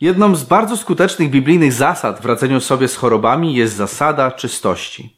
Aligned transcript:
Jedną 0.00 0.36
z 0.36 0.44
bardzo 0.44 0.76
skutecznych 0.76 1.30
biblijnych 1.30 1.72
zasad 1.72 2.22
w 2.22 2.26
radzeniu 2.26 2.60
sobie 2.60 2.88
z 2.88 2.96
chorobami 2.96 3.54
jest 3.54 3.76
zasada 3.76 4.30
czystości. 4.30 5.16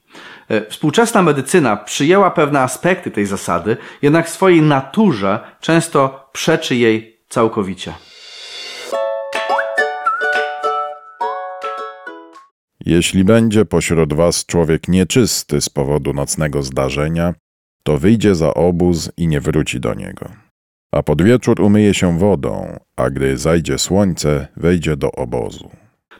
E, 0.49 0.67
współczesna 0.67 1.23
medycyna 1.23 1.77
przyjęła 1.77 2.31
pewne 2.31 2.61
aspekty 2.61 3.11
tej 3.11 3.27
zasady, 3.27 3.77
jednak 4.03 4.27
w 4.27 4.31
swojej 4.31 4.63
naturze 4.63 5.41
często 5.61 6.29
przeczy 6.33 6.77
jej 6.77 7.21
całkowicie. 7.29 7.95
Jeśli 12.87 13.25
będzie 13.25 13.65
pośród 13.65 14.13
was 14.13 14.47
człowiek 14.47 14.89
nieczysty 14.89 15.61
z 15.61 15.69
powodu 15.69 16.13
nocnego 16.13 16.63
zdarzenia, 16.63 17.35
to 17.83 17.99
wyjdzie 17.99 18.35
za 18.35 18.55
obóz 18.55 19.11
i 19.17 19.29
nie 19.29 19.41
wróci 19.41 19.81
do 19.81 19.95
niego. 19.95 20.50
A 20.93 21.03
pod 21.03 21.23
wieczór 21.23 21.61
umyje 21.61 21.95
się 21.95 22.19
wodą, 22.19 22.79
a 22.97 23.11
gdy 23.11 23.37
zajdzie 23.37 23.79
słońce, 23.79 24.49
wejdzie 24.57 24.97
do 24.97 25.13
obozu. 25.13 25.71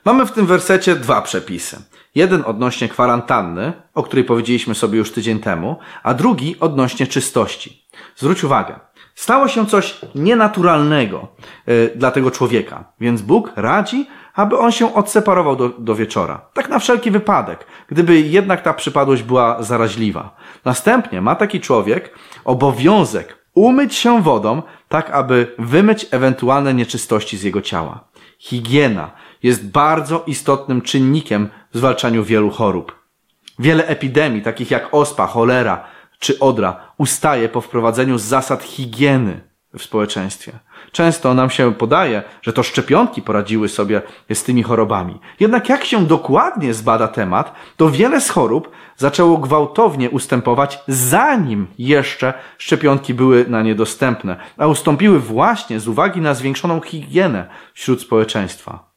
Mamy 0.05 0.27
w 0.27 0.33
tym 0.33 0.47
wersecie 0.47 0.97
dwa 0.97 1.23
przepisy. 1.23 1.77
Jeden 2.15 2.43
odnośnie 2.47 2.89
kwarantanny, 2.89 3.73
o 3.95 4.03
której 4.03 4.25
powiedzieliśmy 4.25 4.75
sobie 4.75 4.99
już 4.99 5.13
tydzień 5.13 5.39
temu, 5.39 5.77
a 6.03 6.15
drugi 6.15 6.57
odnośnie 6.61 7.07
czystości. 7.07 7.87
Zwróć 8.17 8.45
uwagę, 8.45 8.81
stało 9.15 9.49
się 9.49 9.67
coś 9.67 10.01
nienaturalnego 10.15 11.29
yy, 11.67 11.93
dla 11.97 12.11
tego 12.11 12.31
człowieka, 12.31 12.93
więc 13.01 13.23
Bóg 13.23 13.53
radzi, 13.57 14.07
aby 14.35 14.59
on 14.59 14.73
się 14.73 14.95
odseparował 14.95 15.57
do, 15.57 15.69
do 15.69 15.95
wieczora. 15.95 16.47
Tak 16.55 16.69
na 16.69 16.79
wszelki 16.79 17.11
wypadek, 17.11 17.67
gdyby 17.89 18.21
jednak 18.21 18.63
ta 18.63 18.75
przypadłość 18.75 19.23
była 19.23 19.63
zaraźliwa. 19.63 20.37
Następnie 20.65 21.21
ma 21.21 21.35
taki 21.35 21.61
człowiek 21.61 22.15
obowiązek 22.45 23.40
umyć 23.55 23.95
się 23.95 24.23
wodą, 24.23 24.63
tak 24.89 25.11
aby 25.11 25.55
wymyć 25.59 26.07
ewentualne 26.11 26.75
nieczystości 26.75 27.37
z 27.37 27.43
jego 27.43 27.63
ciała. 27.63 28.05
Higiena 28.39 29.11
jest 29.43 29.71
bardzo 29.71 30.23
istotnym 30.27 30.83
czynnikiem 30.83 31.49
w 31.73 31.79
zwalczaniu 31.79 32.25
wielu 32.25 32.51
chorób. 32.51 33.01
Wiele 33.59 33.87
epidemii, 33.87 34.43
takich 34.43 34.71
jak 34.71 34.95
ospa, 34.95 35.27
cholera 35.27 35.85
czy 36.19 36.39
odra, 36.39 36.93
ustaje 36.99 37.49
po 37.49 37.61
wprowadzeniu 37.61 38.19
zasad 38.19 38.63
higieny 38.63 39.50
w 39.79 39.83
społeczeństwie. 39.83 40.53
Często 40.93 41.35
nam 41.35 41.51
się 41.51 41.75
podaje, 41.75 42.23
że 42.43 42.53
to 42.53 42.63
szczepionki 42.63 43.23
poradziły 43.23 43.69
sobie 43.69 44.03
z 44.35 44.45
tymi 44.45 44.63
chorobami. 44.63 45.19
Jednak 45.41 45.69
jak 45.69 45.85
się 45.85 46.07
dokładnie 46.07 46.75
zbada 46.75 47.09
temat, 47.09 47.55
to 47.77 47.91
wiele 47.91 48.21
z 48.21 48.31
chorób 48.31 48.71
zaczęło 48.97 49.39
gwałtownie 49.39 50.11
ustępować, 50.11 50.79
zanim 50.89 51.67
jeszcze 51.79 52.35
szczepionki 52.59 53.15
były 53.15 53.45
na 53.49 53.63
nie 53.63 53.75
dostępne, 53.75 54.37
a 54.59 54.67
ustąpiły 54.67 55.21
właśnie 55.21 55.81
z 55.81 55.89
uwagi 55.89 56.21
na 56.21 56.35
zwiększoną 56.35 56.81
higienę 56.81 57.49
wśród 57.75 58.01
społeczeństwa. 58.01 58.91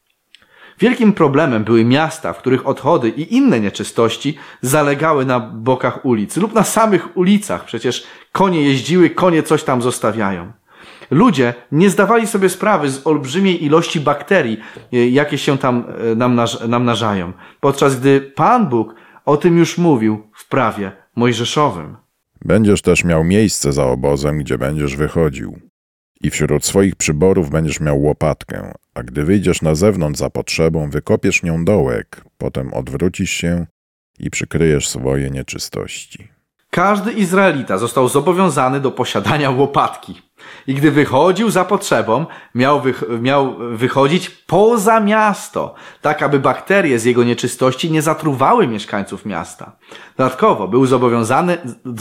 Wielkim 0.78 1.12
problemem 1.12 1.64
były 1.64 1.84
miasta, 1.84 2.32
w 2.32 2.38
których 2.38 2.66
odchody 2.66 3.08
i 3.08 3.34
inne 3.36 3.60
nieczystości 3.60 4.38
zalegały 4.60 5.24
na 5.26 5.40
bokach 5.40 6.04
ulic 6.04 6.36
lub 6.36 6.54
na 6.54 6.64
samych 6.64 7.16
ulicach. 7.16 7.64
Przecież 7.64 8.06
konie 8.32 8.62
jeździły, 8.62 9.10
konie 9.10 9.42
coś 9.42 9.64
tam 9.64 9.82
zostawiają. 9.82 10.52
Ludzie 11.10 11.54
nie 11.72 11.90
zdawali 11.90 12.26
sobie 12.26 12.48
sprawy 12.48 12.90
z 12.90 13.06
olbrzymiej 13.06 13.64
ilości 13.64 14.00
bakterii, 14.00 14.58
e, 14.92 15.08
jakie 15.08 15.38
się 15.38 15.58
tam 15.58 15.84
e, 16.62 16.68
namnażają, 16.68 17.32
podczas 17.60 18.00
gdy 18.00 18.20
Pan 18.20 18.68
Bóg 18.68 18.94
o 19.24 19.36
tym 19.36 19.58
już 19.58 19.78
mówił 19.78 20.30
w 20.34 20.48
prawie 20.48 20.92
mojżeszowym. 21.16 21.96
Będziesz 22.44 22.82
też 22.82 23.04
miał 23.04 23.24
miejsce 23.24 23.72
za 23.72 23.84
obozem, 23.84 24.38
gdzie 24.38 24.58
będziesz 24.58 24.96
wychodził. 24.96 25.58
I 26.20 26.30
wśród 26.30 26.64
swoich 26.64 26.96
przyborów 26.96 27.50
będziesz 27.50 27.80
miał 27.80 28.02
łopatkę, 28.02 28.72
a 28.94 29.02
gdy 29.02 29.24
wyjdziesz 29.24 29.62
na 29.62 29.74
zewnątrz 29.74 30.18
za 30.18 30.30
potrzebą, 30.30 30.90
wykopiesz 30.90 31.42
nią 31.42 31.64
dołek, 31.64 32.24
potem 32.38 32.74
odwrócisz 32.74 33.30
się 33.30 33.66
i 34.18 34.30
przykryjesz 34.30 34.88
swoje 34.88 35.30
nieczystości. 35.30 36.28
Każdy 36.70 37.12
Izraelita 37.12 37.78
został 37.78 38.08
zobowiązany 38.08 38.80
do 38.80 38.90
posiadania 38.90 39.50
łopatki. 39.50 40.22
I 40.66 40.74
gdy 40.74 40.90
wychodził 40.90 41.50
za 41.50 41.64
potrzebą, 41.64 42.26
miał, 42.54 42.80
wych 42.80 43.04
miał 43.20 43.56
wychodzić 43.58 44.30
poza 44.30 45.00
miasto, 45.00 45.74
tak 46.02 46.22
aby 46.22 46.38
bakterie 46.38 46.98
z 46.98 47.04
jego 47.04 47.24
nieczystości 47.24 47.90
nie 47.90 48.02
zatruwały 48.02 48.68
mieszkańców 48.68 49.26
miasta. 49.26 49.72
Dodatkowo 50.16 50.68
był 50.68 50.86
zobowiązany, 50.86 51.58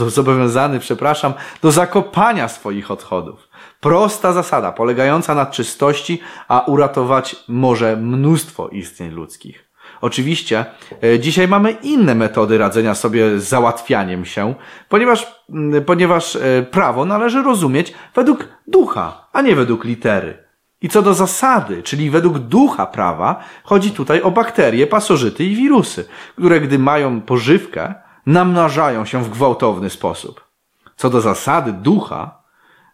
zobowiązany, 0.07 0.79
przepraszam, 0.79 1.33
do 1.61 1.71
zakopania 1.71 2.47
swoich 2.47 2.91
odchodów. 2.91 3.49
Prosta 3.79 4.33
zasada, 4.33 4.71
polegająca 4.71 5.35
na 5.35 5.45
czystości, 5.45 6.21
a 6.47 6.61
uratować 6.61 7.35
może 7.47 7.97
mnóstwo 7.97 8.67
istnień 8.69 9.11
ludzkich. 9.11 9.72
Oczywiście 10.03 10.65
e, 11.03 11.19
dzisiaj 11.19 11.47
mamy 11.47 11.71
inne 11.71 12.15
metody 12.15 12.57
radzenia 12.57 12.95
sobie 12.95 13.39
z 13.39 13.43
załatwianiem 13.43 14.25
się, 14.25 14.55
ponieważ, 14.89 15.43
ponieważ 15.85 16.35
e, 16.35 16.63
prawo 16.71 17.05
należy 17.05 17.43
rozumieć 17.43 17.93
według 18.15 18.47
ducha, 18.67 19.27
a 19.33 19.41
nie 19.41 19.55
według 19.55 19.83
litery. 19.83 20.43
I 20.81 20.89
co 20.89 21.01
do 21.01 21.13
zasady, 21.13 21.83
czyli 21.83 22.09
według 22.09 22.39
ducha 22.39 22.85
prawa, 22.85 23.43
chodzi 23.63 23.91
tutaj 23.91 24.21
o 24.21 24.31
bakterie, 24.31 24.87
pasożyty 24.87 25.43
i 25.43 25.55
wirusy, 25.55 26.05
które 26.37 26.61
gdy 26.61 26.79
mają 26.79 27.21
pożywkę, 27.21 27.93
namnażają 28.25 29.05
się 29.05 29.23
w 29.23 29.29
gwałtowny 29.29 29.89
sposób. 29.89 30.47
Co 30.95 31.09
do 31.09 31.21
zasady 31.21 31.71
ducha 31.71 32.43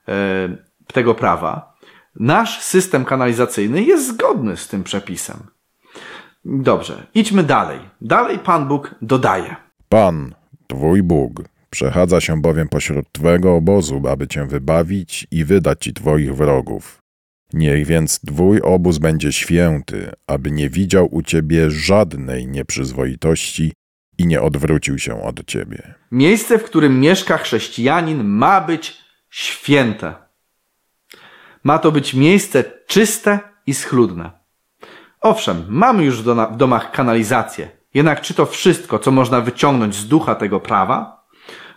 e, 0.08 0.14
tego 0.94 1.16
prawa, 1.16 1.74
nasz 2.16 2.62
system 2.62 3.06
kanalizacyjny 3.06 3.84
jest 3.84 4.08
zgodny 4.08 4.58
z 4.58 4.68
tym 4.68 4.84
przepisem. 4.84 5.38
Dobrze, 6.52 7.08
idźmy 7.14 7.44
dalej. 7.44 7.80
Dalej 8.02 8.40
Pan 8.40 8.68
Bóg 8.68 8.96
dodaje. 9.02 9.56
Pan, 9.90 10.36
Twój 10.68 11.04
Bóg, 11.04 11.44
przechadza 11.70 12.22
się 12.22 12.42
bowiem 12.42 12.68
pośród 12.68 13.12
Twego 13.12 13.56
obozu, 13.56 14.02
aby 14.08 14.28
Cię 14.28 14.46
wybawić 14.46 15.28
i 15.32 15.46
wydać 15.46 15.84
Ci 15.84 15.94
Twoich 15.94 16.36
wrogów. 16.36 16.98
Niech 17.54 17.86
więc 17.86 18.20
Twój 18.20 18.62
obóz 18.62 18.98
będzie 18.98 19.32
święty, 19.32 20.12
aby 20.28 20.52
nie 20.52 20.70
widział 20.70 21.16
u 21.16 21.22
Ciebie 21.22 21.72
żadnej 21.72 22.48
nieprzyzwoitości 22.48 23.74
i 24.18 24.28
nie 24.28 24.42
odwrócił 24.42 25.00
się 25.00 25.24
od 25.24 25.46
Ciebie. 25.46 25.94
Miejsce, 26.12 26.60
w 26.60 26.64
którym 26.64 27.00
mieszka 27.00 27.38
chrześcijanin, 27.38 28.24
ma 28.24 28.62
być 28.62 28.98
święte. 29.30 30.14
Ma 31.64 31.80
to 31.80 31.92
być 31.92 32.14
miejsce 32.14 32.64
czyste 32.88 33.40
i 33.66 33.74
schludne. 33.74 34.39
Owszem, 35.22 35.66
mamy 35.70 36.04
już 36.04 36.22
w 36.22 36.56
domach 36.58 36.92
kanalizację, 36.92 37.70
jednak 37.94 38.22
czy 38.22 38.34
to 38.34 38.46
wszystko, 38.46 39.00
co 39.00 39.12
można 39.12 39.42
wyciągnąć 39.42 39.96
z 39.96 40.08
ducha 40.08 40.36
tego 40.36 40.60
prawa? 40.60 41.26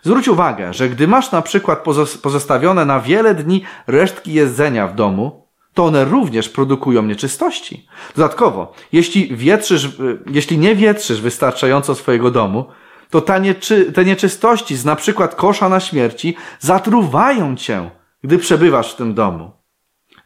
Zwróć 0.03 0.27
uwagę, 0.27 0.73
że 0.73 0.89
gdy 0.89 1.07
masz 1.07 1.31
na 1.31 1.41
przykład 1.41 1.83
pozostawione 2.21 2.85
na 2.85 2.99
wiele 2.99 3.35
dni 3.35 3.63
resztki 3.87 4.33
jedzenia 4.33 4.87
w 4.87 4.95
domu, 4.95 5.47
to 5.73 5.85
one 5.85 6.05
również 6.05 6.49
produkują 6.49 7.03
nieczystości. 7.03 7.87
Dodatkowo, 8.15 8.73
jeśli, 8.91 9.35
wietrzysz, 9.35 9.97
jeśli 10.31 10.57
nie 10.57 10.75
wietrzysz 10.75 11.21
wystarczająco 11.21 11.95
swojego 11.95 12.31
domu, 12.31 12.65
to 13.09 13.21
ta 13.21 13.37
nieczy, 13.37 13.91
te 13.91 14.05
nieczystości 14.05 14.75
z 14.75 14.85
na 14.85 14.95
przykład 14.95 15.35
kosza 15.35 15.69
na 15.69 15.79
śmierci 15.79 16.35
zatruwają 16.59 17.55
cię, 17.55 17.89
gdy 18.23 18.37
przebywasz 18.37 18.93
w 18.93 18.95
tym 18.95 19.13
domu. 19.13 19.51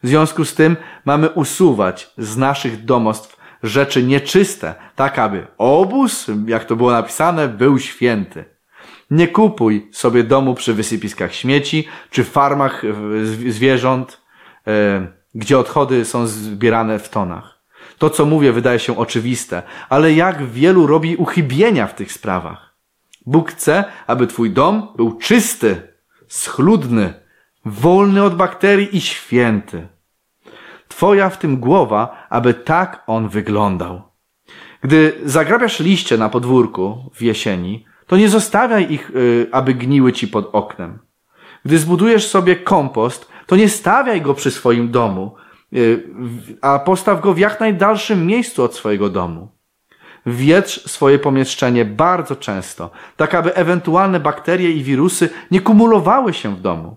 W 0.02 0.08
związku 0.08 0.44
z 0.44 0.54
tym 0.54 0.76
mamy 1.04 1.30
usuwać 1.30 2.10
z 2.18 2.36
naszych 2.36 2.84
domostw 2.84 3.38
rzeczy 3.62 4.02
nieczyste, 4.02 4.74
tak 4.96 5.18
aby 5.18 5.46
obóz, 5.58 6.26
jak 6.46 6.64
to 6.64 6.76
było 6.76 6.90
napisane, 6.90 7.48
był 7.48 7.78
święty. 7.78 8.44
Nie 9.10 9.28
kupuj 9.28 9.88
sobie 9.92 10.24
domu 10.24 10.54
przy 10.54 10.74
wysypiskach 10.74 11.34
śmieci 11.34 11.88
czy 12.10 12.24
farmach 12.24 12.84
e, 12.84 13.50
zwierząt, 13.50 14.20
e, 14.66 15.06
gdzie 15.34 15.58
odchody 15.58 16.04
są 16.04 16.26
zbierane 16.26 16.98
w 16.98 17.08
tonach. 17.08 17.58
To, 17.98 18.10
co 18.10 18.26
mówię, 18.26 18.52
wydaje 18.52 18.78
się 18.78 18.96
oczywiste, 18.96 19.62
ale 19.88 20.12
jak 20.12 20.46
wielu 20.46 20.86
robi 20.86 21.16
uchybienia 21.16 21.86
w 21.86 21.94
tych 21.94 22.12
sprawach. 22.12 22.74
Bóg 23.26 23.50
chce, 23.50 23.84
aby 24.06 24.26
twój 24.26 24.50
dom 24.50 24.88
był 24.96 25.18
czysty, 25.18 25.82
schludny, 26.28 27.14
wolny 27.70 28.22
od 28.22 28.36
bakterii 28.36 28.96
i 28.96 29.00
święty. 29.00 29.88
Twoja 30.88 31.30
w 31.30 31.38
tym 31.38 31.56
głowa, 31.56 32.26
aby 32.30 32.54
tak 32.54 33.02
on 33.06 33.28
wyglądał. 33.28 34.02
Gdy 34.80 35.20
zagrabiasz 35.24 35.80
liście 35.80 36.16
na 36.16 36.28
podwórku 36.28 37.10
w 37.14 37.22
jesieni, 37.22 37.84
to 38.06 38.16
nie 38.16 38.28
zostawiaj 38.28 38.92
ich, 38.92 39.10
y, 39.10 39.46
aby 39.52 39.74
gniły 39.74 40.12
ci 40.12 40.28
pod 40.28 40.48
oknem. 40.52 40.98
Gdy 41.64 41.78
zbudujesz 41.78 42.26
sobie 42.26 42.56
kompost, 42.56 43.28
to 43.46 43.56
nie 43.56 43.68
stawiaj 43.68 44.22
go 44.22 44.34
przy 44.34 44.50
swoim 44.50 44.90
domu, 44.90 45.34
y, 45.72 46.02
a 46.60 46.78
postaw 46.78 47.20
go 47.20 47.34
w 47.34 47.38
jak 47.38 47.60
najdalszym 47.60 48.26
miejscu 48.26 48.62
od 48.62 48.74
swojego 48.74 49.08
domu. 49.08 49.48
Wietrz 50.26 50.84
swoje 50.86 51.18
pomieszczenie 51.18 51.84
bardzo 51.84 52.36
często, 52.36 52.90
tak 53.16 53.34
aby 53.34 53.54
ewentualne 53.54 54.20
bakterie 54.20 54.70
i 54.70 54.82
wirusy 54.82 55.28
nie 55.50 55.60
kumulowały 55.60 56.34
się 56.34 56.56
w 56.56 56.60
domu. 56.60 56.96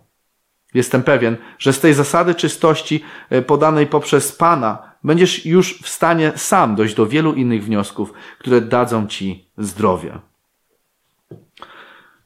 Jestem 0.74 1.04
pewien, 1.04 1.38
że 1.60 1.74
z 1.74 1.80
tej 1.80 1.94
zasady 1.94 2.36
czystości 2.36 3.04
e, 3.30 3.42
podanej 3.42 3.88
poprzez 3.88 4.32
Pana 4.32 4.92
będziesz 5.04 5.46
już 5.46 5.82
w 5.82 5.90
stanie 5.90 6.32
sam 6.36 6.76
dojść 6.76 6.96
do 6.96 7.08
wielu 7.08 7.34
innych 7.34 7.64
wniosków, 7.64 8.14
które 8.40 8.62
dadzą 8.62 9.08
ci 9.08 9.50
zdrowie. 9.58 10.20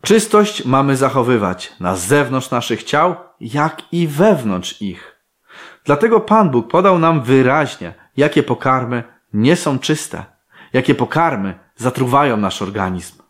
Czystość 0.02 0.66
mamy 0.66 0.98
zachowywać 0.98 1.74
na 1.80 1.96
zewnątrz 1.96 2.52
naszych 2.52 2.84
ciał, 2.84 3.16
jak 3.40 3.82
i 3.92 4.08
wewnątrz 4.08 4.82
ich. 4.82 5.16
Dlatego 5.86 6.20
Pan 6.20 6.50
Bóg 6.50 6.72
podał 6.72 7.00
nam 7.00 7.24
wyraźnie, 7.24 7.94
jakie 8.18 8.44
pokarmy 8.44 9.04
nie 9.34 9.56
są 9.56 9.80
czyste, 9.80 10.26
jakie 10.74 10.96
pokarmy 10.96 11.60
zatruwają 11.76 12.38
nasz 12.38 12.62
organizm. 12.62 13.22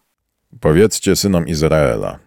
Powiedzcie 0.60 1.16
synom 1.16 1.48
Izraela: 1.48 2.20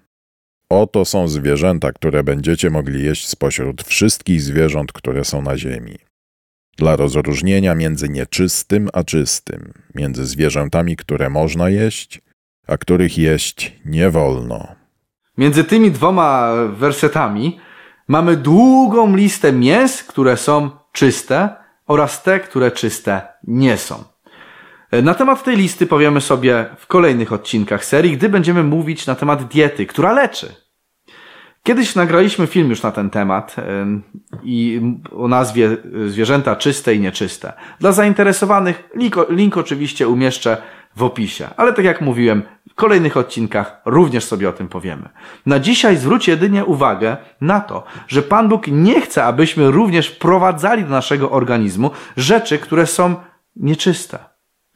Oto 0.70 1.04
są 1.04 1.28
zwierzęta, 1.28 1.92
które 1.92 2.24
będziecie 2.24 2.70
mogli 2.70 3.04
jeść 3.04 3.28
spośród 3.28 3.82
wszystkich 3.82 4.42
zwierząt, 4.42 4.92
które 4.92 5.24
są 5.24 5.42
na 5.42 5.56
ziemi. 5.56 5.98
Dla 6.76 6.96
rozróżnienia 6.96 7.74
między 7.74 8.08
nieczystym 8.08 8.88
a 8.92 9.04
czystym, 9.04 9.72
między 9.94 10.26
zwierzętami, 10.26 10.96
które 10.96 11.30
można 11.30 11.68
jeść, 11.68 12.20
a 12.66 12.76
których 12.76 13.18
jeść 13.18 13.80
nie 13.84 14.10
wolno. 14.10 14.66
Między 15.38 15.64
tymi 15.64 15.90
dwoma 15.90 16.52
wersetami 16.72 17.60
mamy 18.08 18.36
długą 18.36 19.16
listę 19.16 19.52
mięs, 19.52 20.02
które 20.02 20.36
są 20.36 20.70
czyste 20.92 21.48
oraz 21.86 22.22
te, 22.22 22.40
które 22.40 22.70
czyste 22.70 23.22
nie 23.44 23.76
są. 23.76 24.04
Na 24.92 25.14
temat 25.14 25.44
tej 25.44 25.56
listy 25.56 25.86
powiemy 25.86 26.20
sobie 26.20 26.66
w 26.76 26.86
kolejnych 26.86 27.32
odcinkach 27.32 27.84
serii, 27.84 28.16
gdy 28.16 28.28
będziemy 28.28 28.62
mówić 28.62 29.06
na 29.06 29.14
temat 29.14 29.44
diety, 29.44 29.86
która 29.86 30.12
leczy. 30.12 30.54
Kiedyś 31.62 31.94
nagraliśmy 31.94 32.46
film 32.46 32.70
już 32.70 32.82
na 32.82 32.92
ten 32.92 33.10
temat 33.10 33.56
i 34.42 34.80
o 35.16 35.28
nazwie 35.28 35.76
Zwierzęta 36.06 36.56
czyste 36.56 36.94
i 36.94 37.00
nieczyste. 37.00 37.52
Dla 37.80 37.92
zainteresowanych 37.92 38.88
link, 38.94 39.16
link 39.28 39.56
oczywiście 39.56 40.08
umieszczę 40.08 40.56
w 40.96 41.02
opisie. 41.02 41.48
Ale 41.56 41.72
tak 41.72 41.84
jak 41.84 42.00
mówiłem, 42.00 42.42
w 42.70 42.74
kolejnych 42.74 43.16
odcinkach 43.16 43.80
również 43.84 44.24
sobie 44.24 44.48
o 44.48 44.52
tym 44.52 44.68
powiemy. 44.68 45.08
Na 45.46 45.58
dzisiaj 45.60 45.96
zwróć 45.96 46.28
jedynie 46.28 46.64
uwagę 46.64 47.16
na 47.40 47.60
to, 47.60 47.84
że 48.08 48.22
Pan 48.22 48.48
Bóg 48.48 48.66
nie 48.66 49.00
chce, 49.00 49.24
abyśmy 49.24 49.70
również 49.70 50.08
wprowadzali 50.08 50.84
do 50.84 50.90
naszego 50.90 51.30
organizmu 51.30 51.90
rzeczy, 52.16 52.58
które 52.58 52.86
są 52.86 53.16
nieczyste, 53.56 54.18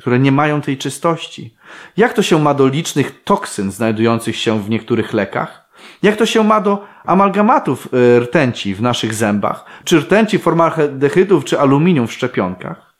które 0.02 0.18
nie 0.18 0.32
mają 0.32 0.60
tej 0.60 0.78
czystości. 0.78 1.54
Jak 1.96 2.12
to 2.12 2.22
się 2.22 2.38
ma 2.42 2.54
do 2.54 2.68
licznych 2.68 3.22
toksyn 3.24 3.72
znajdujących 3.72 4.36
się 4.36 4.62
w 4.62 4.70
niektórych 4.70 5.12
lekach? 5.12 5.70
Jak 6.02 6.16
to 6.16 6.26
się 6.26 6.44
ma 6.44 6.60
do 6.60 6.84
amalgamatów 7.04 7.88
e, 7.92 8.20
rtęci 8.20 8.74
w 8.74 8.82
naszych 8.82 9.14
zębach? 9.14 9.64
Czy 9.84 9.98
rtęci 9.98 10.38
formaldehydów, 10.38 11.44
czy 11.44 11.60
aluminium 11.60 12.06
w 12.06 12.12
szczepionkach? 12.12 12.94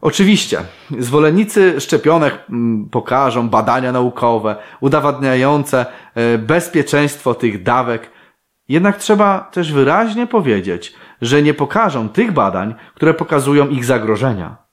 Oczywiście, 0.00 0.58
zwolennicy 0.98 1.80
szczepionek 1.80 2.34
mm, 2.50 2.88
pokażą 2.90 3.48
badania 3.48 3.92
naukowe 3.92 4.56
udowadniające 4.80 5.86
e, 6.14 6.38
bezpieczeństwo 6.38 7.34
tych 7.34 7.62
dawek, 7.62 8.10
jednak 8.68 8.96
trzeba 8.96 9.40
też 9.52 9.72
wyraźnie 9.72 10.26
powiedzieć, 10.26 10.94
że 11.22 11.42
nie 11.42 11.54
pokażą 11.54 12.08
tych 12.08 12.32
badań, 12.32 12.74
które 12.94 13.14
pokazują 13.14 13.68
ich 13.68 13.84
zagrożenia. 13.84 14.69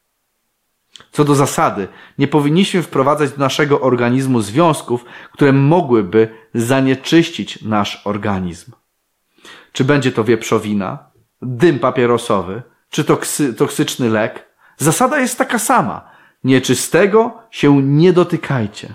Co 1.12 1.24
do 1.24 1.36
zasady, 1.36 1.88
nie 2.18 2.28
powinniśmy 2.28 2.82
wprowadzać 2.82 3.32
do 3.32 3.38
naszego 3.38 3.82
organizmu 3.82 4.42
związków, 4.42 5.06
które 5.34 5.54
mogłyby 5.54 6.30
zanieczyścić 6.54 7.62
nasz 7.62 8.02
organizm. 8.06 8.72
Czy 9.72 9.84
będzie 9.84 10.12
to 10.12 10.24
wieprzowina, 10.24 11.10
dym 11.42 11.80
papierosowy, 11.80 12.62
czy 12.90 13.04
toksy, 13.04 13.54
toksyczny 13.54 14.10
lek, 14.10 14.48
Zasada 14.78 15.20
jest 15.20 15.38
taka 15.38 15.60
sama. 15.60 16.10
Nieczystego 16.44 17.42
się 17.52 17.82
nie 17.84 18.14
dotykajcie. 18.14 18.94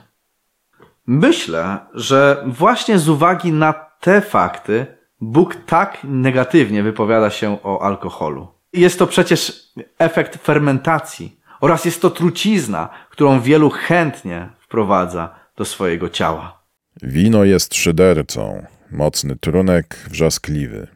Myślę, 1.06 1.78
że 1.94 2.44
właśnie 2.46 2.98
z 2.98 3.08
uwagi 3.08 3.52
na 3.52 3.72
te 3.72 4.20
fakty 4.20 4.86
Bóg 5.20 5.56
tak 5.66 5.98
negatywnie 6.04 6.82
wypowiada 6.82 7.30
się 7.30 7.58
o 7.62 7.82
alkoholu. 7.82 8.48
Jest 8.72 8.98
to 8.98 9.06
przecież 9.06 9.72
efekt 9.98 10.42
fermentacji 10.42 11.40
oraz 11.62 11.84
jest 11.84 12.02
to 12.02 12.10
trucizna, 12.10 12.88
którą 13.10 13.40
wielu 13.40 13.70
chętnie 13.70 14.48
wprowadza 14.58 15.34
do 15.56 15.64
swojego 15.64 16.08
ciała. 16.08 16.62
Wino 17.02 17.44
jest 17.44 17.74
szydercą, 17.74 18.66
mocny 18.90 19.36
trunek 19.36 20.06
wrzaskliwy, 20.10 20.88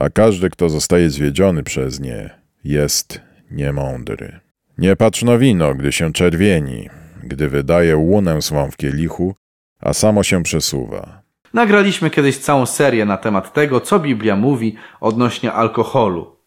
a 0.00 0.10
każdy, 0.10 0.50
kto 0.50 0.68
zostaje 0.68 1.10
zwiedziony 1.10 1.62
przez 1.62 2.00
nie, 2.00 2.30
jest 2.64 3.20
niemądry. 3.50 4.40
Nie 4.78 4.96
patrz 4.96 5.22
na 5.22 5.38
wino, 5.38 5.74
gdy 5.74 5.92
się 5.92 6.12
czerwieni, 6.12 6.88
gdy 7.24 7.48
wydaje 7.48 7.96
łunę 7.96 8.42
swą 8.42 8.70
w 8.70 8.76
kielichu, 8.76 9.34
a 9.80 9.92
samo 9.92 10.22
się 10.22 10.42
przesuwa. 10.42 11.22
Nagraliśmy 11.54 12.10
kiedyś 12.10 12.38
całą 12.38 12.66
serię 12.66 13.04
na 13.04 13.16
temat 13.16 13.52
tego, 13.52 13.80
co 13.80 13.98
Biblia 13.98 14.36
mówi 14.36 14.76
odnośnie 15.00 15.52
alkoholu. 15.52 16.37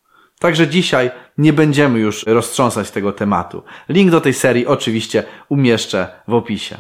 Także 0.42 0.68
dzisiaj 0.68 1.12
nie 1.38 1.54
będziemy 1.54 2.00
już 2.00 2.26
roztrząsać 2.26 2.92
tego 2.92 3.12
tematu. 3.12 3.64
Link 3.90 4.12
do 4.12 4.22
tej 4.22 4.34
serii 4.34 4.68
oczywiście 4.68 5.24
umieszczę 5.50 6.08
w 6.28 6.34
opisie. 6.34 6.78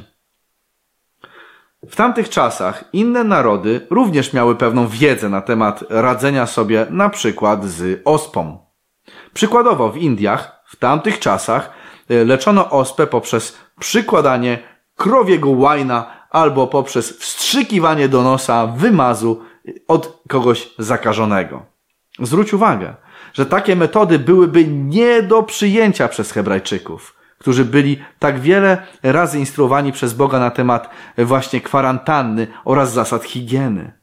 W 1.90 1.96
tamtych 1.96 2.30
czasach 2.30 2.84
inne 2.94 3.24
narody 3.24 3.88
również 3.90 4.34
miały 4.34 4.56
pewną 4.56 4.88
wiedzę 4.88 5.30
na 5.30 5.42
temat 5.42 5.84
radzenia 5.90 6.48
sobie 6.48 6.86
na 6.90 7.10
przykład 7.10 7.66
z 7.66 8.02
ospą. 8.06 8.66
Przykładowo 9.34 9.90
w 9.90 9.98
Indiach 9.98 10.64
w 10.66 10.75
tamtych 10.75 11.19
czasach 11.19 11.72
e, 12.10 12.25
leczono 12.25 12.69
ospę 12.69 13.07
poprzez 13.07 13.57
przykładanie 13.80 14.60
krowiego 14.96 15.50
łajna 15.50 16.28
albo 16.30 16.68
poprzez 16.68 17.19
wstrzykiwanie 17.19 18.10
do 18.10 18.24
nosa 18.24 18.68
wymazu 18.68 19.44
od 19.88 20.22
kogoś 20.30 20.69
zakażonego. 20.78 21.66
Zwróć 22.19 22.54
uwagę, 22.54 22.96
że 23.33 23.45
takie 23.45 23.75
metody 23.75 24.19
byłyby 24.19 24.68
nie 24.68 25.22
do 25.22 25.44
przyjęcia 25.44 26.07
przez 26.07 26.31
Hebrajczyków, 26.31 27.16
którzy 27.38 27.66
byli 27.66 28.04
tak 28.19 28.39
wiele 28.39 28.78
razy 29.04 29.39
instruowani 29.39 29.92
przez 29.92 30.13
Boga 30.13 30.39
na 30.39 30.51
temat 30.51 30.89
właśnie 31.18 31.62
kwarantanny 31.62 32.48
oraz 32.66 32.94
zasad 32.94 33.24
higieny. 33.24 33.94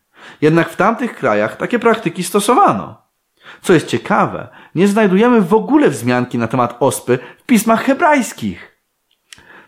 Jednak 0.41 0.71
w 0.71 0.77
tamtych 0.77 1.17
krajach 1.17 1.57
takie 1.57 1.79
praktyki 1.79 2.25
stosowano. 2.25 3.03
Co 3.63 3.73
jest 3.73 3.87
ciekawe, 3.87 4.49
nie 4.75 4.89
znajdujemy 4.89 5.41
w 5.41 5.55
ogóle 5.55 5.91
wzmianki 5.91 6.39
na 6.39 6.49
temat 6.49 6.77
ospy 6.81 7.19
w 7.39 7.43
pismach 7.43 7.85
hebrajskich. 7.85 8.79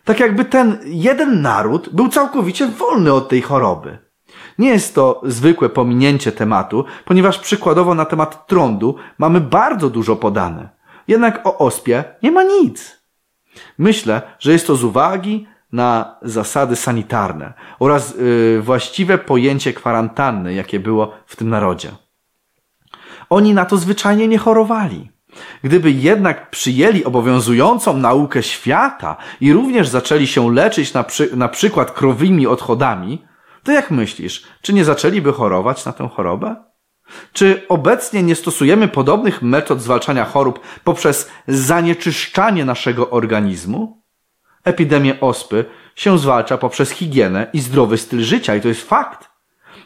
Tak 0.05 0.21
jakby 0.21 0.45
ten 0.45 0.79
jeden 0.85 1.43
naród 1.43 1.89
był 1.93 2.09
całkowicie 2.09 2.67
wolny 2.67 3.13
od 3.13 3.29
tej 3.29 3.43
choroby. 3.43 3.99
Nie 4.61 4.69
jest 4.69 4.95
to 4.95 5.21
zwykłe 5.25 5.69
pominięcie 5.69 6.33
tematu, 6.33 6.85
ponieważ 7.05 7.39
przykładowo 7.39 7.95
na 7.95 8.05
temat 8.05 8.47
trądu 8.47 8.97
mamy 9.19 9.41
bardzo 9.41 9.91
dużo 9.91 10.17
podane. 10.17 10.69
Jednak 11.09 11.47
o 11.47 11.59
ospie 11.59 12.05
nie 12.23 12.31
ma 12.31 12.43
nic. 12.43 13.01
Myślę, 13.79 14.23
że 14.39 14.53
jest 14.53 14.67
to 14.67 14.77
z 14.77 14.85
uwagi 14.85 15.47
na 15.73 16.17
zasady 16.23 16.77
sanitarne 16.77 17.53
oraz 17.79 18.15
yy, 18.17 18.63
właściwe 18.63 19.19
pojęcie 19.19 19.73
kwarantanny, 19.73 20.55
jakie 20.55 20.81
było 20.81 21.13
w 21.27 21.37
tym 21.37 21.49
narodzie. 21.49 21.91
Oni 23.31 23.55
na 23.55 23.65
to 23.65 23.77
zwyczajnie 23.77 24.29
nie 24.29 24.39
chorowali. 24.39 25.11
Gdyby 25.65 25.91
jednak 25.91 26.51
przyjęli 26.51 27.05
obowiązującą 27.05 27.97
naukę 27.97 28.43
świata 28.43 29.17
i 29.41 29.53
również 29.53 29.89
zaczęli 29.89 30.27
się 30.27 30.53
leczyć 30.55 30.95
na, 30.95 31.05
przy, 31.05 31.37
na 31.37 31.49
przykład 31.49 31.91
krowymi 31.91 32.47
odchodami, 32.47 33.30
to 33.63 33.73
jak 33.73 33.91
myślisz, 33.91 34.45
czy 34.63 34.73
nie 34.73 34.85
zaczęliby 34.85 35.33
chorować 35.33 35.85
na 35.85 35.93
tę 35.93 36.09
chorobę? 36.09 36.57
Czy 37.33 37.63
obecnie 37.69 38.23
nie 38.23 38.35
stosujemy 38.35 38.89
podobnych 38.89 39.43
metod 39.43 39.83
zwalczania 39.83 40.25
chorób 40.25 40.61
poprzez 40.85 41.31
zanieczyszczanie 41.49 42.65
naszego 42.65 43.11
organizmu? 43.11 44.03
Epidemię 44.65 45.21
ospy 45.21 45.65
się 45.97 46.19
zwalcza 46.19 46.59
poprzez 46.59 46.91
higienę 46.91 47.47
i 47.53 47.61
zdrowy 47.61 47.99
styl 47.99 48.23
życia 48.23 48.57
i 48.57 48.61
to 48.61 48.69
jest 48.69 48.89
fakt. 48.89 49.31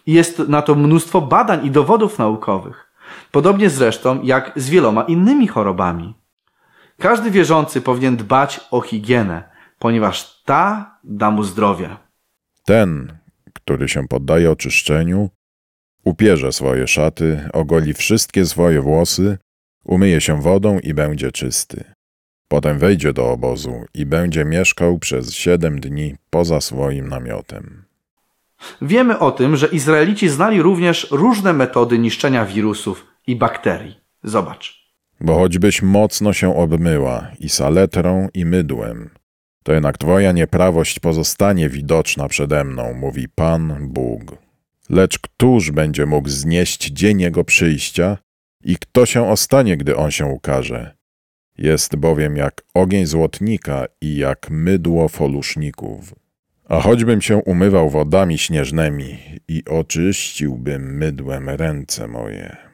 Jest 0.07 0.39
na 0.39 0.63
to 0.63 0.75
mnóstwo 0.75 1.21
badań 1.21 1.67
i 1.67 1.71
dowodów 1.71 2.19
naukowych. 2.19 2.93
Podobnie 3.31 3.71
zresztą 3.71 4.23
jak 4.23 4.53
z 4.57 4.71
wieloma 4.71 5.03
innymi 5.03 5.49
chorobami. 5.49 6.15
Każdy 6.99 7.31
wierzący 7.31 7.81
powinien 7.81 8.17
dbać 8.17 8.61
o 8.71 8.81
higienę, 8.81 9.43
ponieważ 9.79 10.43
ta 10.45 10.97
da 11.05 11.31
mu 11.31 11.43
zdrowie. 11.43 11.97
Ten, 12.65 13.19
który 13.57 13.89
się 13.89 14.09
poddaje 14.09 14.51
oczyszczeniu, 14.51 15.31
upierze 16.05 16.53
swoje 16.53 16.87
szaty, 16.89 17.49
ogoli 17.53 17.95
wszystkie 17.95 18.47
swoje 18.47 18.81
włosy, 18.81 19.39
umyje 19.85 20.21
się 20.21 20.43
wodą 20.43 20.79
i 20.79 20.95
będzie 20.95 21.33
czysty. 21.33 21.85
Potem 22.49 22.79
wejdzie 22.79 23.13
do 23.13 23.31
obozu 23.31 23.85
i 23.95 24.07
będzie 24.07 24.45
mieszkał 24.45 24.99
przez 24.99 25.35
siedem 25.35 25.81
dni 25.81 26.15
poza 26.31 26.61
swoim 26.61 27.09
namiotem. 27.09 27.85
Wiemy 28.83 29.19
o 29.19 29.31
tym, 29.31 29.57
że 29.57 29.67
Izraelici 29.67 30.29
znali 30.29 30.63
również 30.63 31.09
różne 31.11 31.53
metody 31.53 31.99
niszczenia 31.99 32.47
wirusów 32.47 33.07
i 33.27 33.37
bakterii. 33.37 34.01
Zobacz. 34.23 34.85
Bo 35.21 35.35
choćbyś 35.35 35.83
mocno 35.83 36.33
się 36.33 36.57
obmyła 36.57 37.31
i 37.41 37.49
saletrą 37.49 38.29
i 38.35 38.45
mydłem, 38.45 39.11
to 39.65 39.73
jednak 39.73 39.99
twoja 39.99 40.33
nieprawość 40.33 40.99
pozostanie 40.99 41.69
widoczna 41.69 42.29
przede 42.29 42.65
mną, 42.65 42.95
mówi 42.95 43.29
Pan 43.29 43.89
Bóg. 43.89 44.37
Lecz 44.91 45.19
któż 45.19 45.71
będzie 45.71 46.07
mógł 46.07 46.29
znieść 46.29 46.87
dzień 46.87 47.21
Jego 47.21 47.45
przyjścia 47.45 48.19
i 48.65 48.77
kto 48.77 49.07
się 49.07 49.29
ostanie, 49.29 49.77
gdy 49.77 49.97
On 49.97 50.11
się 50.11 50.27
ukaże? 50.27 50.95
Jest 51.59 51.97
bowiem 51.97 52.37
jak 52.37 52.63
ogień 52.75 53.07
złotnika 53.07 53.87
i 54.01 54.17
jak 54.17 54.51
mydło 54.51 55.09
foluszników. 55.09 56.15
A 56.69 56.81
choćbym 56.81 57.23
się 57.23 57.37
umywał 57.37 57.91
wodami 57.91 58.39
śnieżnymi 58.39 59.19
i 59.49 59.63
oczyściłbym 59.65 60.97
mydłem 60.97 61.51
ręce 61.51 62.09
moje. 62.09 62.74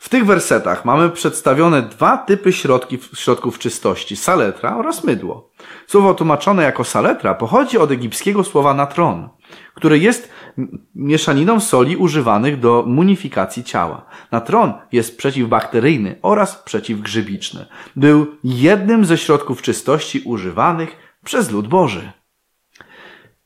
W 0.00 0.08
tych 0.08 0.26
wersetach 0.26 0.84
mamy 0.84 1.10
przedstawione 1.10 1.82
dwa 1.82 2.18
typy 2.18 2.52
środki, 2.52 2.98
środków 3.14 3.58
czystości: 3.58 4.16
saletra 4.16 4.76
oraz 4.76 5.04
mydło. 5.04 5.50
Słowo 5.86 6.14
tłumaczone 6.14 6.62
jako 6.62 6.84
saletra 6.84 7.34
pochodzi 7.34 7.78
od 7.78 7.90
egipskiego 7.90 8.44
słowa 8.44 8.74
natron, 8.74 9.28
które 9.74 9.98
jest 9.98 10.28
mieszaniną 10.94 11.60
soli 11.60 11.96
używanych 11.96 12.60
do 12.60 12.84
munifikacji 12.86 13.64
ciała. 13.64 14.06
Natron 14.32 14.72
jest 14.92 15.18
przeciwbakteryjny 15.18 16.18
oraz 16.22 16.56
przeciwgrzybiczny. 16.56 17.66
Był 17.96 18.26
jednym 18.44 19.04
ze 19.04 19.18
środków 19.18 19.62
czystości 19.62 20.22
używanych 20.24 20.96
przez 21.24 21.50
lud 21.50 21.68
Boży. 21.68 22.12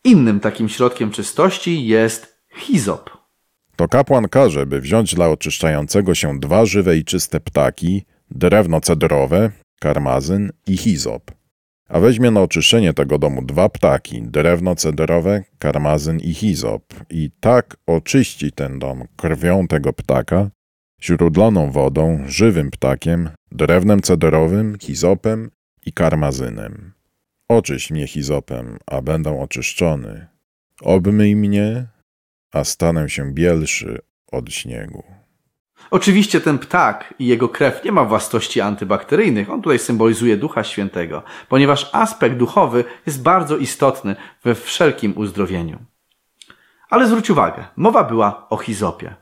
Innym 0.04 0.40
takim 0.40 0.68
środkiem 0.68 1.11
czystości 1.11 1.87
jest 1.87 2.40
hizop. 2.56 3.13
To 3.76 3.88
kapłan 3.88 4.28
każe, 4.28 4.66
by 4.66 4.80
wziąć 4.80 5.14
dla 5.14 5.28
oczyszczającego 5.28 6.14
się 6.14 6.40
dwa 6.40 6.66
żywe 6.66 6.96
i 6.96 7.04
czyste 7.04 7.40
ptaki, 7.40 8.04
drewno 8.30 8.80
cedrowe, 8.80 9.50
karmazyn 9.80 10.52
i 10.66 10.76
hizop. 10.76 11.30
A 11.88 12.00
weźmie 12.00 12.30
na 12.30 12.42
oczyszczenie 12.42 12.94
tego 12.94 13.18
domu 13.18 13.42
dwa 13.42 13.68
ptaki, 13.68 14.22
drewno 14.22 14.74
cedrowe, 14.74 15.44
karmazyn 15.58 16.18
i 16.20 16.34
hizop, 16.34 16.94
i 17.10 17.30
tak 17.40 17.76
oczyści 17.86 18.52
ten 18.52 18.78
dom 18.78 19.04
krwią 19.16 19.66
tego 19.66 19.92
ptaka, 19.92 20.50
źródloną 21.02 21.70
wodą, 21.70 22.22
żywym 22.26 22.70
ptakiem, 22.70 23.30
drewnem 23.52 24.02
cedrowym, 24.02 24.76
hizopem 24.80 25.50
i 25.86 25.92
karmazynem. 25.92 26.92
Oczyść 27.48 27.90
mnie 27.90 28.06
hizopem, 28.06 28.78
a 28.86 29.02
będę 29.02 29.40
oczyszczony. 29.40 30.26
Obmyj 30.80 31.36
mnie, 31.36 31.86
a 32.54 32.64
stanę 32.64 33.08
się 33.08 33.32
bielszy 33.32 33.99
od 34.32 34.52
śniegu. 34.52 35.02
Oczywiście 35.90 36.40
ten 36.40 36.58
ptak 36.58 37.14
i 37.18 37.26
jego 37.26 37.49
krew 37.49 37.84
nie 37.84 37.92
ma 37.92 38.04
własności 38.04 38.61
antybakteryjnych. 38.61 39.50
On 39.50 39.62
tutaj 39.62 39.78
symbolizuje 39.78 40.37
Ducha 40.37 40.64
Świętego, 40.64 41.23
ponieważ 41.49 41.90
aspekt 41.92 42.37
duchowy 42.37 42.84
jest 43.06 43.23
bardzo 43.23 43.56
istotny 43.56 44.16
we 44.44 44.54
wszelkim 44.54 45.12
uzdrowieniu. 45.16 45.78
Ale 46.90 47.06
zwróć 47.06 47.30
uwagę, 47.30 47.64
mowa 47.76 48.04
była 48.04 48.49
o 48.49 48.56
hizopie. 48.56 49.14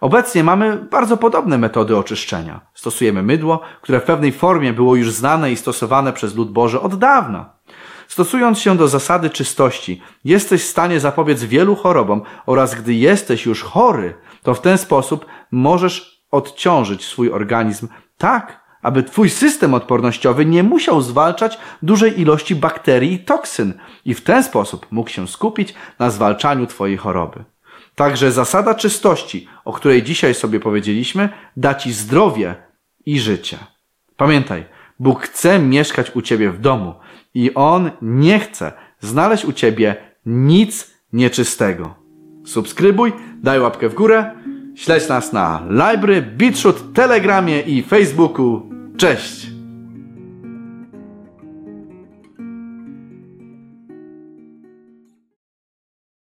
Obecnie 0.00 0.44
mamy 0.44 0.76
bardzo 0.90 1.16
podobne 1.16 1.58
metody 1.58 1.96
oczyszczenia. 1.96 2.60
Stosujemy 2.74 3.22
mydło, 3.22 3.60
które 3.82 4.00
w 4.00 4.04
pewnej 4.04 4.32
formie 4.32 4.72
było 4.72 4.96
już 4.96 5.12
znane 5.12 5.52
i 5.52 5.56
stosowane 5.56 6.12
przez 6.12 6.34
lud 6.34 6.52
Boży 6.52 6.80
od 6.80 6.98
dawna. 6.98 7.54
Stosując 8.12 8.58
się 8.58 8.76
do 8.76 8.88
zasady 8.88 9.30
czystości, 9.30 10.02
jesteś 10.24 10.62
w 10.62 10.68
stanie 10.68 11.00
zapobiec 11.00 11.44
wielu 11.44 11.76
chorobom 11.76 12.22
oraz 12.46 12.74
gdy 12.74 12.94
jesteś 12.94 13.46
już 13.46 13.62
chory, 13.62 14.14
to 14.42 14.54
w 14.54 14.60
ten 14.60 14.78
sposób 14.78 15.26
możesz 15.50 16.24
odciążyć 16.30 17.04
swój 17.04 17.30
organizm 17.30 17.88
tak, 18.18 18.60
aby 18.82 19.02
twój 19.02 19.30
system 19.30 19.74
odpornościowy 19.74 20.46
nie 20.46 20.62
musiał 20.62 21.00
zwalczać 21.00 21.58
dużej 21.82 22.20
ilości 22.20 22.54
bakterii 22.54 23.12
i 23.12 23.18
toksyn 23.18 23.74
i 24.04 24.14
w 24.14 24.20
ten 24.20 24.44
sposób 24.44 24.86
mógł 24.90 25.10
się 25.10 25.28
skupić 25.28 25.74
na 25.98 26.10
zwalczaniu 26.10 26.66
twojej 26.66 26.96
choroby. 26.96 27.44
Także 27.94 28.32
zasada 28.32 28.74
czystości, 28.74 29.48
o 29.64 29.72
której 29.72 30.02
dzisiaj 30.02 30.34
sobie 30.34 30.60
powiedzieliśmy, 30.60 31.28
da 31.56 31.74
ci 31.74 31.92
zdrowie 31.92 32.54
i 33.06 33.20
życie. 33.20 33.58
Pamiętaj, 34.16 34.64
Bóg 35.02 35.22
chce 35.22 35.58
mieszkać 35.58 36.10
u 36.14 36.22
ciebie 36.22 36.50
w 36.50 36.60
domu 36.60 36.94
i 37.34 37.54
On 37.54 37.90
nie 38.02 38.38
chce 38.38 38.72
znaleźć 39.00 39.44
u 39.44 39.52
ciebie 39.52 39.96
nic 40.26 40.90
nieczystego. 41.12 41.94
Subskrybuj, 42.46 43.12
daj 43.42 43.60
łapkę 43.60 43.88
w 43.88 43.94
górę, 43.94 44.30
śledź 44.74 45.08
nas 45.08 45.32
na 45.32 45.62
Library, 45.70 46.22
Beatshoot, 46.22 46.92
Telegramie 46.92 47.60
i 47.60 47.82
Facebooku. 47.82 48.70
Cześć! 48.96 49.51